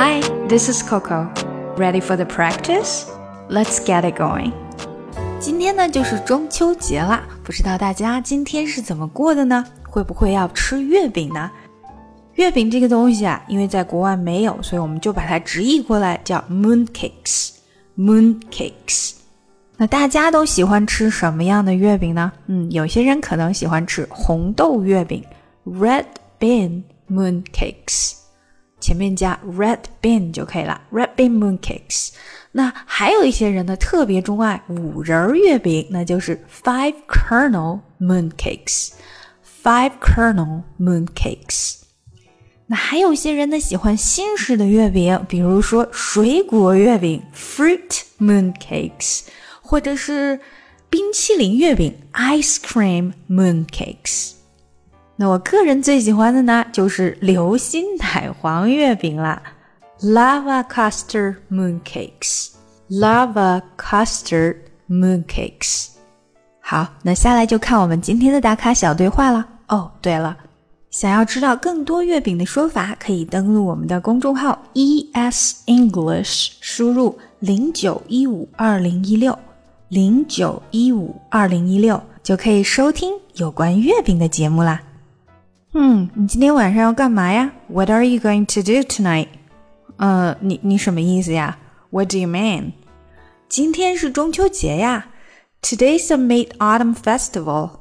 [0.00, 1.28] Hi, this is Coco.
[1.76, 3.06] Ready for the practice?
[3.50, 4.52] Let's get it going.
[5.40, 9.66] 今天呢就是中秋节啦，不知道大家今天是怎么过的呢？
[9.90, 11.50] 会不会要吃月饼呢？
[12.34, 17.54] 月饼这个东西啊，因为在国外没有，所以我们就把它直译过来叫 moon cakes。
[17.98, 19.14] moon cakes。
[19.78, 22.30] 那大家都喜欢吃什么样的月饼呢？
[22.46, 25.24] 嗯，有些人可能喜欢吃红豆月饼
[25.66, 26.04] （red
[26.38, 28.12] bean moon cakes）。
[28.80, 32.10] 前面加 red bean 就可以了，red bean mooncakes。
[32.52, 38.92] 那还有一些人呢，特别钟爱五仁月饼，那就是 five kernel mooncakes。
[39.62, 41.76] five kernel mooncakes。
[42.66, 49.24] 那还有一些人呢，喜欢新式的月饼，比如说水果月饼 fruit mooncakes，
[49.60, 50.40] 或者是
[50.88, 54.37] 冰淇淋月饼 ice cream mooncakes。
[55.20, 59.42] 那我个人最喜欢的呢，就是流心奶黄月饼啦
[60.00, 65.88] ，lava custard mooncakes，lava custard mooncakes。
[66.60, 69.44] 好，那下来就看我们今天的打卡小对话了。
[69.66, 70.36] 哦，对了，
[70.92, 79.36] 想要知道更多月饼的说法，可以登录我们的公众号 ES English，输入零九一五二零一六
[79.88, 84.80] 零九一五二零一六，就可以收听有关月饼的节目啦。
[85.73, 87.51] 嗯，你今天晚上要干嘛呀？
[87.67, 89.27] What are you going to do tonight？
[89.97, 91.57] 呃，你你什么意思呀？
[91.89, 92.73] What do you mean？
[93.49, 95.07] 今天是中秋节呀。
[95.61, 97.79] Today's a Mid Autumn Festival。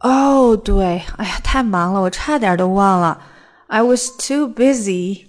[0.00, 3.20] 哦，对，哎呀，太忙了，我差点都忘了。
[3.68, 5.26] I was too busy.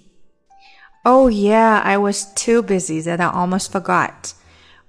[1.04, 4.32] Oh yeah, I was too busy that I almost forgot.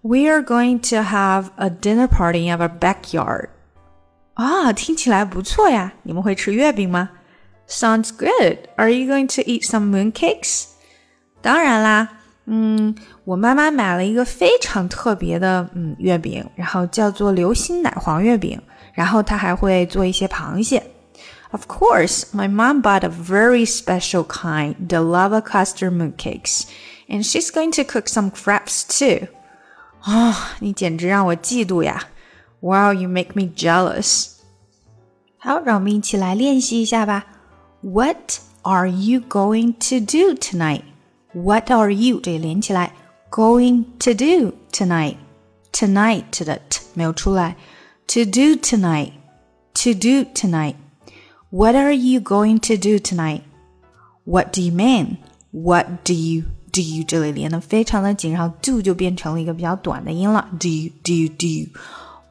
[0.02, 3.50] We are going to have a dinner party in our backyard.
[4.36, 5.94] 啊，听起来不错呀！
[6.04, 7.10] 你们会吃月饼吗？
[7.68, 8.60] Sounds good.
[8.76, 10.66] Are you going to eat some mooncakes?
[11.42, 12.10] 当然啦，
[12.46, 18.62] 嗯，我妈妈买了一个非常特别的嗯月饼，然后叫做流心奶黄月饼，
[18.94, 20.84] 然后她还会做一些螃蟹。
[21.52, 26.64] Of course, my mom bought a very special kind, the lava custard mooncakes,
[27.08, 29.28] and she's going to cook some crabs too.
[30.02, 32.04] 啊，你简直让我嫉妒呀
[32.62, 34.34] ！Wow, you make me jealous.
[35.38, 37.26] 好，让我们一起来练习一下吧。
[37.82, 40.82] What are you going to do tonight?
[41.34, 42.94] What are you 这里连起来，
[43.30, 45.18] going to do tonight?
[45.72, 47.56] Tonight 的 t 没有出来。
[48.08, 49.12] To do tonight.
[49.76, 50.76] To do tonight.
[51.52, 53.42] What are you going to do tonight?
[54.26, 55.18] What do you mean?
[55.52, 60.50] What do you do you 这里连的非常的紧，然后 do 就变成了一个比较短的音了。
[60.60, 61.68] Do you do you do you?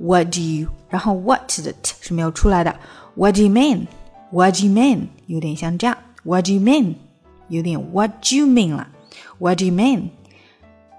[0.00, 0.68] What do you？
[0.88, 2.74] 然后 what 的 t 是没有出来的。
[3.14, 3.86] What do you mean?
[4.30, 5.08] What do you mean？
[5.26, 5.96] 有点像这样。
[6.24, 6.96] What do you mean？
[7.48, 8.88] 有点 What do you mean 了。
[9.38, 10.10] What do you mean?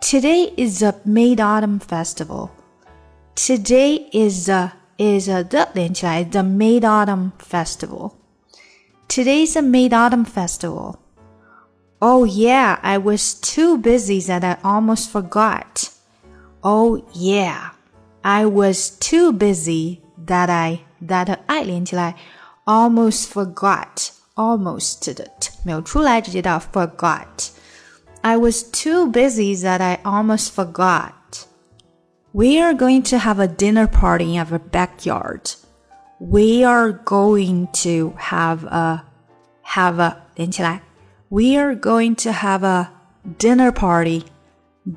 [0.01, 2.49] Today is a Mid Autumn Festival.
[3.35, 8.13] Today is a is a 的连起来，the Mid Autumn Festival.
[9.07, 10.95] Today's a Mid Autumn Festival.
[11.99, 15.89] Oh yeah, I was too busy that I almost forgot.
[16.61, 17.70] Oh yeah.
[18.21, 22.15] I was too busy that I that I 连起来，
[22.65, 31.13] almost forgot almost 的 t 没有出来，直接到 forgot。I was too busy that I almost forgot.
[32.33, 35.55] We are going to have a dinner party in our backyard.
[36.19, 39.03] We are going to have a
[39.63, 40.81] have a 连起来。
[41.29, 42.89] We are going to have a
[43.37, 44.25] dinner party.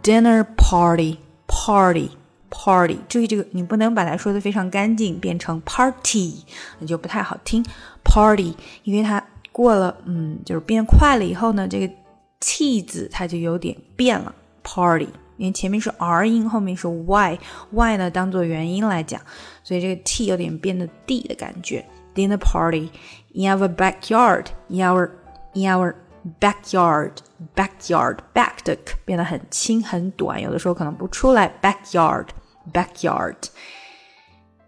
[0.03, 1.19] Dinner party
[1.49, 2.11] party
[2.50, 6.44] party，注意这个，你不能把它说的非常干净，变成 party，
[6.80, 7.66] 那就不太好听。
[8.04, 11.94] party，因为它过了，嗯，就是变快了以后呢，这个
[12.40, 14.34] t 字它就有点变了。
[14.64, 19.22] party，因为前面是 r 音，后面是 y，y 呢当做元音来讲，
[19.64, 21.86] 所以这个 t 有点变得 d 的感觉。
[22.16, 22.90] Dinner party
[23.34, 25.10] in our backyard, in our
[25.54, 25.94] in our
[26.40, 27.12] backyard
[27.56, 32.28] backyard back 的变得很轻很短，有的时候可能不出来 backyard
[32.67, 33.49] backyard.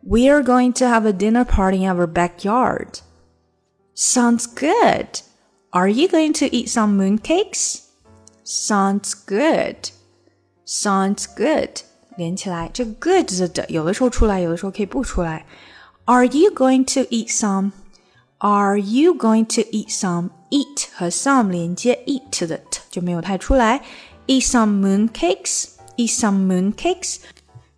[0.03, 3.01] We are going to have a dinner party in our backyard.
[3.95, 5.23] Sounds good.
[5.73, 7.87] Are you going to eat some mooncakes?
[8.43, 9.91] Sounds good.
[10.65, 11.83] Sounds good.
[12.17, 15.47] 连起来，这个 good 的有的时候出来，有的时候可以不出来。
[16.05, 17.73] Are you going to eat some?
[18.39, 20.31] Are you going to eat some?
[20.51, 23.83] Eat 和 some 连接，eat 的 t 就没有太出来。
[24.27, 25.69] Eat some mooncakes.
[25.97, 27.19] Eat some mooncakes.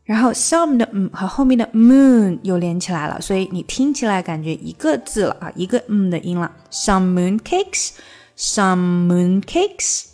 [0.08, 6.50] 然后 some 的嗯和后面的 moon 又连起来了，所以你听起来感觉一个字了啊，一个嗯的音了。
[6.70, 7.92] Some mooncakes.
[8.36, 10.08] Some mooncakes.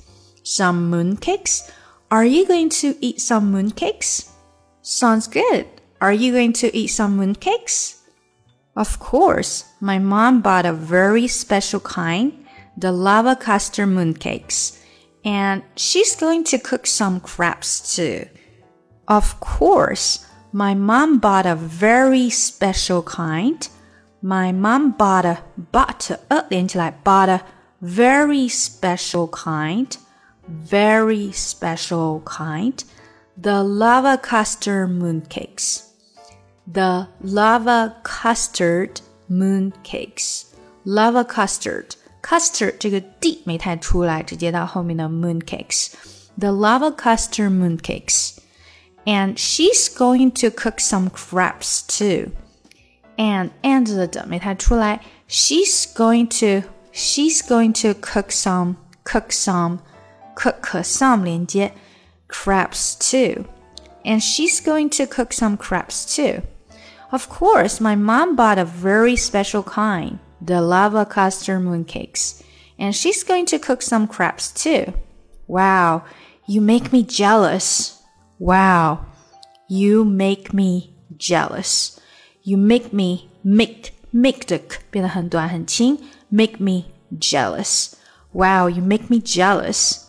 [0.45, 1.63] Some mooncakes?
[2.09, 4.27] Are you going to eat some mooncakes?
[4.83, 5.67] Sounds good.
[5.99, 7.95] Are you going to eat some mooncakes?
[8.75, 9.65] Of course.
[9.81, 12.33] My mom bought a very special kind,
[12.77, 14.79] the lava custard mooncakes.
[15.25, 18.27] And she's going to cook some crabs too.
[19.07, 20.27] Of course.
[20.53, 23.69] My mom bought a very special kind.
[24.23, 25.39] My mom bought a
[25.73, 27.41] bought a 连起来 bought a
[27.81, 29.97] very special kind,
[30.47, 32.85] very special kind,
[33.41, 35.85] the lava custard mooncakes.
[36.71, 39.01] The lava custard
[39.31, 40.47] mooncakes.
[40.85, 45.93] Lava custard custard 这个 d 没太出来，直接到后面的 mooncakes.
[46.39, 48.34] The lava custard mooncakes.
[49.07, 52.33] And she's going to cook some crabs too.
[53.17, 56.63] And and 的没太出来，she's going to
[56.93, 59.81] she's going to cook some cook some
[60.35, 61.73] cook some 连接
[62.29, 63.45] crabs too.
[64.05, 66.43] And she's going to cook some crabs too.
[67.11, 72.43] Of course, my mom bought a very special kind, the lava custard mooncakes.
[72.79, 74.95] And she's going to cook some crabs too.
[75.47, 76.05] Wow,
[76.47, 77.94] you make me jealous.
[78.39, 79.01] Wow,
[79.69, 81.99] you make me jealous.
[82.43, 86.85] You make me make make 的变得很短很轻，make me
[87.19, 87.93] jealous.
[88.33, 90.05] Wow, you make me jealous.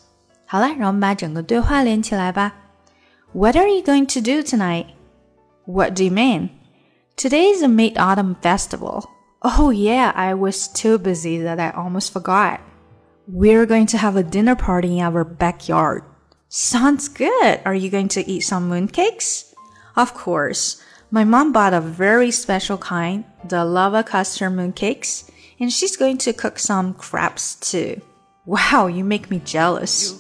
[0.46, 2.54] 好了，让我们把整个对话连起来吧。
[3.34, 4.88] What are you going to do tonight?
[5.66, 6.50] What do you mean?
[7.16, 9.06] Today is a Mid Autumn Festival.
[9.42, 12.60] Oh, yeah, I was too busy that I almost forgot.
[13.28, 16.04] We're going to have a dinner party in our backyard.
[16.50, 17.62] Sounds good.
[17.66, 19.54] Are you going to eat some mooncakes?
[19.96, 20.82] Of course.
[21.10, 25.30] My mom bought a very special kind, the lava custard mooncakes,
[25.60, 28.02] and she's going to cook some crabs too.
[28.46, 30.16] Wow, you make me jealous.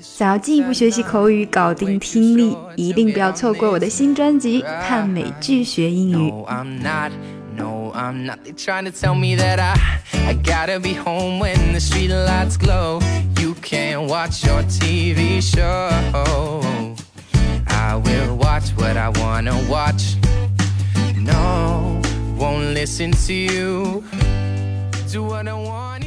[0.00, 6.30] 想要进一步学习口语，搞定听力，一定不要错过我的新专辑《看美剧学英语》。
[7.56, 8.38] No, I'm not.
[8.42, 9.76] They trying to tell me that I,
[10.26, 13.00] I gotta be home when the street lights glow.
[13.38, 15.89] You can't watch your TV show.
[17.67, 20.17] I will watch what I wanna watch.
[21.17, 21.99] No,
[22.37, 24.03] won't listen to you.
[25.11, 26.04] Do what I want.